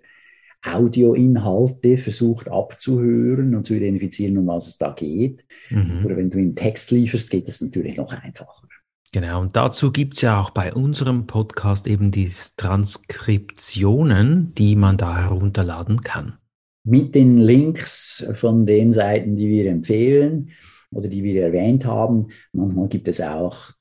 Audioinhalte 0.66 1.98
versucht 1.98 2.48
abzuhören 2.48 3.54
und 3.54 3.66
zu 3.66 3.74
identifizieren, 3.74 4.38
um 4.38 4.46
was 4.46 4.66
es 4.68 4.78
da 4.78 4.92
geht. 4.92 5.44
Mhm. 5.70 6.04
Oder 6.04 6.16
wenn 6.16 6.30
du 6.30 6.38
ihm 6.38 6.54
Text 6.54 6.90
lieferst, 6.90 7.30
geht 7.30 7.48
das 7.48 7.60
natürlich 7.60 7.98
noch 7.98 8.12
einfacher. 8.12 8.62
Genau, 9.12 9.42
und 9.42 9.54
dazu 9.54 9.92
gibt 9.92 10.14
es 10.14 10.22
ja 10.22 10.40
auch 10.40 10.50
bei 10.50 10.74
unserem 10.74 11.26
Podcast 11.26 11.86
eben 11.86 12.10
die 12.10 12.32
Transkriptionen, 12.56 14.54
die 14.54 14.74
man 14.74 14.96
da 14.96 15.16
herunterladen 15.22 16.00
kann. 16.00 16.38
Mit 16.82 17.14
den 17.14 17.38
Links 17.38 18.26
von 18.34 18.66
den 18.66 18.92
Seiten, 18.92 19.36
die 19.36 19.48
wir 19.48 19.70
empfehlen 19.70 20.50
oder 20.94 21.08
die 21.08 21.22
wir 21.22 21.42
erwähnt 21.42 21.84
haben. 21.84 22.28
Manchmal 22.52 22.88
gibt 22.88 23.08
es 23.08 23.20
auch 23.20 23.72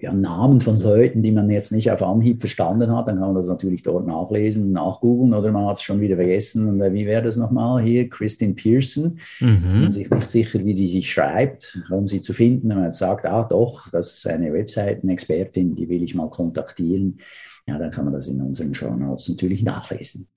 ja, 0.00 0.12
Namen 0.12 0.60
von 0.60 0.80
Leuten, 0.80 1.22
die 1.22 1.32
man 1.32 1.50
jetzt 1.50 1.72
nicht 1.72 1.90
auf 1.90 2.02
Anhieb 2.02 2.40
verstanden 2.40 2.94
hat, 2.94 3.08
dann 3.08 3.16
kann 3.16 3.28
man 3.28 3.36
das 3.36 3.48
natürlich 3.48 3.82
dort 3.82 4.06
nachlesen, 4.06 4.72
nachgoogeln 4.72 5.34
oder 5.34 5.52
man 5.52 5.66
hat 5.66 5.76
es 5.76 5.82
schon 5.82 6.00
wieder 6.00 6.16
vergessen. 6.16 6.68
Und 6.68 6.80
äh, 6.80 6.92
wie 6.92 7.06
wäre 7.06 7.22
das 7.22 7.36
nochmal 7.36 7.82
hier? 7.82 8.08
Christine 8.08 8.54
Pearson. 8.54 9.18
Mhm. 9.40 9.80
Man 9.82 9.90
sich 9.90 10.10
nicht 10.10 10.30
sicher, 10.30 10.64
wie 10.64 10.74
die 10.74 10.88
sich 10.88 11.10
schreibt, 11.10 11.80
um 11.90 12.06
sie 12.06 12.20
zu 12.20 12.32
finden. 12.32 12.68
Wenn 12.70 12.80
man 12.80 12.90
sagt, 12.90 13.26
ah 13.26 13.44
doch, 13.44 13.90
das 13.90 14.18
ist 14.18 14.26
eine 14.26 14.52
Webseitenexpertin, 14.52 15.74
die 15.74 15.88
will 15.88 16.02
ich 16.02 16.14
mal 16.14 16.30
kontaktieren. 16.30 17.20
Ja, 17.66 17.78
dann 17.78 17.90
kann 17.90 18.04
man 18.04 18.14
das 18.14 18.28
in 18.28 18.40
unseren 18.40 18.74
Show 18.74 18.94
Notes 18.94 19.28
natürlich 19.28 19.62
nachlesen. 19.62 20.28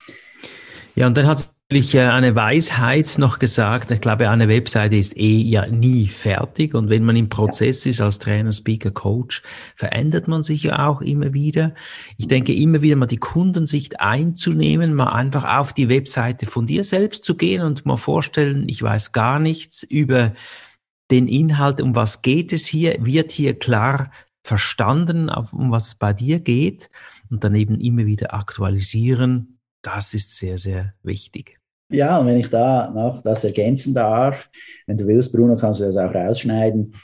Ja, 0.96 1.06
und 1.06 1.16
dann 1.16 1.26
hat 1.26 1.50
natürlich 1.70 1.94
äh, 1.94 2.00
eine 2.00 2.34
Weisheit 2.34 3.14
noch 3.18 3.38
gesagt. 3.38 3.92
Ich 3.92 4.00
glaube, 4.00 4.28
eine 4.28 4.48
Webseite 4.48 4.96
ist 4.96 5.16
eh 5.16 5.36
ja 5.36 5.68
nie 5.68 6.08
fertig. 6.08 6.74
Und 6.74 6.90
wenn 6.90 7.04
man 7.04 7.14
im 7.14 7.28
Prozess 7.28 7.86
ist 7.86 8.00
als 8.00 8.18
Trainer, 8.18 8.52
Speaker, 8.52 8.90
Coach, 8.90 9.42
verändert 9.76 10.26
man 10.26 10.42
sich 10.42 10.64
ja 10.64 10.88
auch 10.88 11.00
immer 11.00 11.32
wieder. 11.32 11.72
Ich 12.16 12.26
denke, 12.26 12.52
immer 12.52 12.82
wieder 12.82 12.96
mal 12.96 13.06
die 13.06 13.18
Kundensicht 13.18 14.00
einzunehmen, 14.00 14.94
mal 14.94 15.12
einfach 15.12 15.44
auf 15.44 15.72
die 15.72 15.88
Webseite 15.88 16.46
von 16.46 16.66
dir 16.66 16.82
selbst 16.82 17.24
zu 17.24 17.36
gehen 17.36 17.62
und 17.62 17.86
mal 17.86 17.96
vorstellen, 17.96 18.68
ich 18.68 18.82
weiß 18.82 19.12
gar 19.12 19.38
nichts 19.38 19.84
über 19.84 20.32
den 21.12 21.28
Inhalt, 21.28 21.80
um 21.80 21.94
was 21.94 22.22
geht 22.22 22.52
es 22.52 22.66
hier, 22.66 22.96
wird 22.98 23.30
hier 23.30 23.56
klar 23.56 24.10
verstanden, 24.42 25.28
um 25.28 25.70
was 25.70 25.88
es 25.88 25.94
bei 25.94 26.12
dir 26.14 26.40
geht 26.40 26.90
und 27.30 27.44
dann 27.44 27.54
eben 27.54 27.78
immer 27.78 28.06
wieder 28.06 28.34
aktualisieren, 28.34 29.60
das 29.82 30.14
ist 30.14 30.36
sehr, 30.36 30.58
sehr 30.58 30.94
wichtig. 31.04 31.59
Ja, 31.90 32.18
und 32.18 32.26
wenn 32.26 32.38
ich 32.38 32.48
da 32.48 32.90
noch 32.90 33.22
das 33.22 33.44
ergänzen 33.44 33.94
darf, 33.94 34.48
wenn 34.86 34.96
du 34.96 35.06
willst, 35.06 35.32
Bruno, 35.32 35.56
kannst 35.56 35.80
du 35.80 35.84
das 35.84 35.96
auch 35.96 36.14
rausschneiden. 36.14 36.94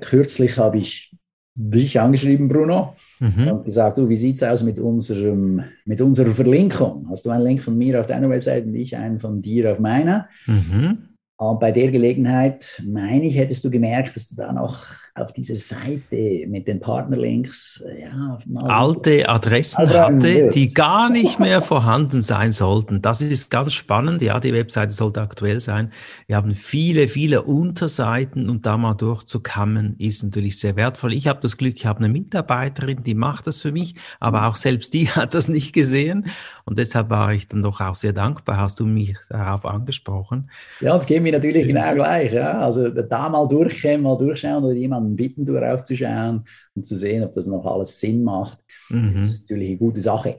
Kürzlich 0.00 0.58
habe 0.58 0.78
ich 0.78 1.14
dich 1.54 1.98
angeschrieben, 1.98 2.48
Bruno, 2.48 2.94
mhm. 3.18 3.48
und 3.48 3.64
gesagt, 3.64 3.98
du, 3.98 4.08
wie 4.08 4.16
sieht 4.16 4.36
es 4.36 4.42
aus 4.44 4.62
mit, 4.62 4.78
unserem, 4.78 5.64
mit 5.84 6.00
unserer 6.00 6.30
Verlinkung? 6.30 7.08
Hast 7.10 7.26
du 7.26 7.30
einen 7.30 7.44
Link 7.44 7.60
von 7.60 7.76
mir 7.76 7.98
auf 7.98 8.06
deiner 8.06 8.30
Webseite 8.30 8.66
und 8.66 8.74
ich 8.74 8.96
einen 8.96 9.18
von 9.18 9.42
dir 9.42 9.72
auf 9.72 9.80
meiner? 9.80 10.28
Mhm. 10.46 11.08
Und 11.36 11.60
bei 11.60 11.72
der 11.72 11.90
Gelegenheit, 11.90 12.82
meine 12.84 13.26
ich, 13.26 13.36
hättest 13.36 13.64
du 13.64 13.70
gemerkt, 13.70 14.14
dass 14.16 14.28
du 14.28 14.36
da 14.36 14.52
noch 14.52 14.86
auf 15.20 15.32
dieser 15.32 15.56
Seite 15.56 16.46
mit 16.46 16.66
den 16.66 16.80
Partnerlinks 16.80 17.84
äh, 17.86 18.02
ja, 18.02 18.38
alte 18.66 19.28
Adressen 19.28 19.88
hatte, 19.88 20.48
die 20.48 20.72
gar 20.72 21.10
nicht 21.10 21.40
mehr 21.40 21.60
vorhanden 21.60 22.20
sein 22.20 22.52
sollten. 22.52 23.02
Das 23.02 23.20
ist 23.20 23.50
ganz 23.50 23.72
spannend. 23.72 24.22
Ja, 24.22 24.40
die 24.40 24.52
Webseite 24.52 24.92
sollte 24.92 25.20
aktuell 25.20 25.60
sein. 25.60 25.92
Wir 26.26 26.36
haben 26.36 26.52
viele, 26.52 27.08
viele 27.08 27.42
Unterseiten 27.42 28.48
und 28.48 28.66
da 28.66 28.76
mal 28.76 28.94
durchzukammen 28.94 29.96
ist 29.98 30.22
natürlich 30.22 30.58
sehr 30.58 30.76
wertvoll. 30.76 31.12
Ich 31.12 31.26
habe 31.26 31.40
das 31.40 31.56
Glück, 31.56 31.76
ich 31.76 31.86
habe 31.86 32.00
eine 32.00 32.08
Mitarbeiterin, 32.08 33.02
die 33.04 33.14
macht 33.14 33.46
das 33.46 33.60
für 33.60 33.72
mich, 33.72 33.94
aber 34.20 34.46
auch 34.46 34.56
selbst 34.56 34.94
die 34.94 35.08
hat 35.08 35.34
das 35.34 35.48
nicht 35.48 35.72
gesehen 35.72 36.26
und 36.64 36.78
deshalb 36.78 37.10
war 37.10 37.32
ich 37.32 37.48
dann 37.48 37.62
doch 37.62 37.80
auch 37.80 37.94
sehr 37.94 38.12
dankbar. 38.12 38.58
Hast 38.58 38.80
du 38.80 38.86
mich 38.86 39.16
darauf 39.28 39.64
angesprochen? 39.64 40.50
Ja, 40.80 40.94
das 40.94 41.06
geht 41.06 41.22
mir 41.22 41.32
natürlich 41.32 41.66
genau 41.66 41.94
gleich. 41.94 42.32
Ja. 42.32 42.60
Also 42.60 42.88
da 42.88 43.28
mal 43.28 43.48
durchkommen, 43.48 44.02
mal 44.02 44.18
durchschauen 44.18 44.64
oder 44.64 44.74
jemand 44.74 45.07
jemanden 45.08 45.16
bitten, 45.16 45.46
durchzuschauen 45.46 46.44
und 46.74 46.86
zu 46.86 46.96
sehen, 46.96 47.22
ob 47.22 47.32
das 47.32 47.46
noch 47.46 47.64
alles 47.66 47.98
Sinn 48.00 48.22
macht. 48.22 48.58
Mhm. 48.90 49.14
Das 49.20 49.30
ist 49.30 49.40
natürlich 49.42 49.68
eine 49.70 49.78
gute 49.78 50.00
Sache. 50.00 50.38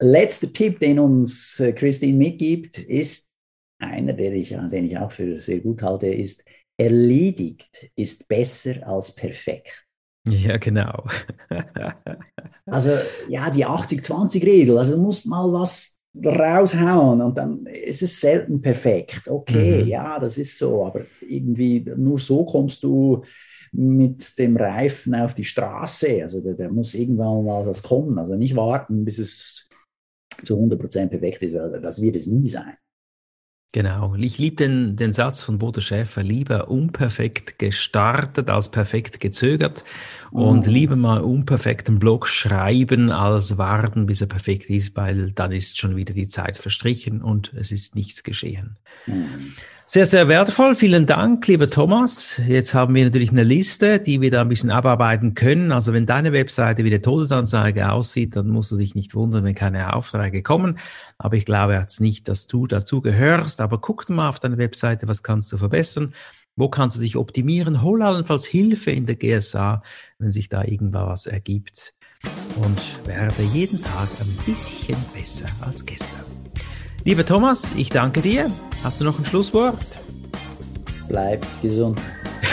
Letzter 0.00 0.52
Tipp, 0.52 0.80
den 0.80 0.98
uns 0.98 1.60
äh, 1.60 1.72
Christine 1.72 2.18
mitgibt, 2.18 2.78
ist 2.78 3.30
einer, 3.78 4.12
der 4.12 4.32
ich, 4.32 4.48
den 4.48 4.86
ich 4.86 4.98
auch 4.98 5.12
für 5.12 5.40
sehr 5.40 5.60
gut 5.60 5.82
halte, 5.82 6.06
ist, 6.06 6.44
erledigt 6.76 7.90
ist 7.94 8.26
besser 8.26 8.86
als 8.86 9.14
perfekt. 9.14 9.86
Ja, 10.26 10.56
genau. 10.56 11.04
also 12.66 12.90
ja, 13.28 13.50
die 13.50 13.66
80-20-Regel, 13.66 14.78
also 14.78 14.96
du 14.96 15.02
musst 15.02 15.26
mal 15.26 15.52
was 15.52 15.94
raushauen 16.24 17.20
und 17.20 17.36
dann 17.36 17.66
ist 17.66 18.02
es 18.02 18.20
selten 18.20 18.60
perfekt. 18.60 19.28
Okay, 19.28 19.82
mhm. 19.82 19.88
ja, 19.88 20.18
das 20.18 20.38
ist 20.38 20.58
so, 20.58 20.86
aber 20.86 21.02
irgendwie 21.20 21.84
nur 21.96 22.18
so 22.18 22.44
kommst 22.44 22.82
du 22.82 23.24
mit 23.74 24.38
dem 24.38 24.56
Reifen 24.56 25.14
auf 25.14 25.34
die 25.34 25.44
Straße. 25.44 26.22
Also 26.22 26.40
da, 26.40 26.52
da 26.52 26.68
muss 26.68 26.94
irgendwann 26.94 27.44
mal 27.44 27.66
was 27.66 27.82
kommen. 27.82 28.18
Also 28.18 28.36
nicht 28.36 28.54
warten, 28.54 29.04
bis 29.04 29.18
es 29.18 29.68
zu 30.44 30.56
100% 30.56 31.08
perfekt 31.08 31.42
ist, 31.42 31.54
weil 31.54 31.80
das 31.80 32.00
wird 32.00 32.16
es 32.16 32.26
nie 32.26 32.48
sein. 32.48 32.74
Genau. 33.72 34.14
Ich 34.14 34.38
liebe 34.38 34.54
den, 34.54 34.94
den 34.94 35.10
Satz 35.10 35.42
von 35.42 35.58
Bodo 35.58 35.80
Schäfer, 35.80 36.22
lieber 36.22 36.70
unperfekt 36.70 37.58
gestartet 37.58 38.48
als 38.48 38.70
perfekt 38.70 39.18
gezögert 39.18 39.82
und 40.30 40.68
mhm. 40.68 40.72
lieber 40.72 40.94
mal 40.94 41.20
unperfekten 41.22 41.98
Blog 41.98 42.28
schreiben 42.28 43.10
als 43.10 43.58
warten, 43.58 44.06
bis 44.06 44.20
er 44.20 44.28
perfekt 44.28 44.70
ist, 44.70 44.94
weil 44.94 45.32
dann 45.32 45.50
ist 45.50 45.76
schon 45.76 45.96
wieder 45.96 46.14
die 46.14 46.28
Zeit 46.28 46.56
verstrichen 46.56 47.20
und 47.20 47.52
es 47.54 47.72
ist 47.72 47.96
nichts 47.96 48.22
geschehen. 48.22 48.78
Mhm. 49.06 49.54
Sehr, 49.86 50.06
sehr 50.06 50.28
wertvoll. 50.28 50.74
Vielen 50.74 51.04
Dank, 51.04 51.46
lieber 51.46 51.68
Thomas. 51.68 52.40
Jetzt 52.46 52.72
haben 52.72 52.94
wir 52.94 53.04
natürlich 53.04 53.32
eine 53.32 53.44
Liste, 53.44 54.00
die 54.00 54.22
wir 54.22 54.30
da 54.30 54.40
ein 54.40 54.48
bisschen 54.48 54.70
abarbeiten 54.70 55.34
können. 55.34 55.72
Also 55.72 55.92
wenn 55.92 56.06
deine 56.06 56.32
Webseite 56.32 56.84
wie 56.84 56.90
der 56.90 57.02
Todesanzeige 57.02 57.92
aussieht, 57.92 58.34
dann 58.34 58.48
musst 58.48 58.72
du 58.72 58.78
dich 58.78 58.94
nicht 58.94 59.14
wundern, 59.14 59.44
wenn 59.44 59.54
keine 59.54 59.92
Aufträge 59.92 60.42
kommen. 60.42 60.78
Aber 61.18 61.36
ich 61.36 61.44
glaube 61.44 61.74
jetzt 61.74 62.00
nicht, 62.00 62.28
dass 62.28 62.46
du 62.46 62.66
dazu 62.66 63.02
gehörst. 63.02 63.60
Aber 63.60 63.78
guck 63.78 64.08
mal 64.08 64.30
auf 64.30 64.40
deine 64.40 64.56
Webseite, 64.56 65.06
was 65.06 65.22
kannst 65.22 65.52
du 65.52 65.58
verbessern? 65.58 66.14
Wo 66.56 66.70
kannst 66.70 66.96
du 66.96 67.00
dich 67.02 67.16
optimieren? 67.16 67.82
Hol 67.82 68.02
allenfalls 68.02 68.46
Hilfe 68.46 68.90
in 68.90 69.04
der 69.04 69.16
GSA, 69.16 69.82
wenn 70.18 70.30
sich 70.30 70.48
da 70.48 70.64
irgendwas 70.64 71.26
ergibt. 71.26 71.92
Und 72.56 73.06
werde 73.06 73.42
jeden 73.52 73.82
Tag 73.82 74.08
ein 74.18 74.34
bisschen 74.46 74.96
besser 75.12 75.46
als 75.60 75.84
gestern. 75.84 76.33
Lieber 77.04 77.26
Thomas, 77.26 77.74
ich 77.76 77.90
danke 77.90 78.22
dir. 78.22 78.50
Hast 78.82 78.98
du 78.98 79.04
noch 79.04 79.18
ein 79.18 79.26
Schlusswort? 79.26 79.76
Bleib 81.06 81.46
gesund. 81.60 82.00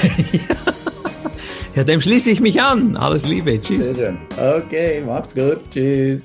ja. 1.76 1.86
dem 1.86 2.02
schließe 2.02 2.32
ich 2.32 2.42
mich 2.42 2.62
an. 2.62 2.98
Alles 2.98 3.26
Liebe. 3.26 3.62
Tschüss. 3.62 4.04
Okay, 4.38 5.02
macht's 5.06 5.36
gut. 5.36 5.62
Tschüss. 5.72 6.24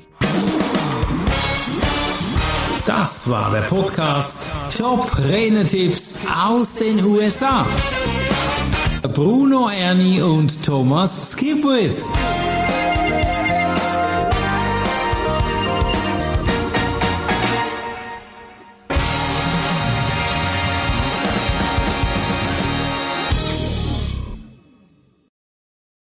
Das 2.84 3.30
war 3.30 3.52
der 3.52 3.60
Podcast 3.60 4.52
Top 4.76 5.08
Renetipps 5.18 6.18
aus 6.36 6.74
den 6.74 7.04
USA. 7.04 7.64
Bruno 9.14 9.68
Ernie 9.68 10.20
und 10.20 10.64
Thomas 10.64 11.30
Skipwith. 11.30 12.02